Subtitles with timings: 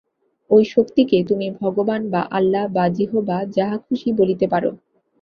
[0.49, 4.63] ঐ শক্তিকে তুমি ভগবান বা আল্লা বা যিহোবা যাহা খুশী বলিতে পার।